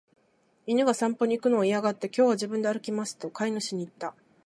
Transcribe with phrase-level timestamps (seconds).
[0.65, 4.15] 犬が散歩に行くのを嫌がって、「今日は自分で歩きます」と飼い主に言った。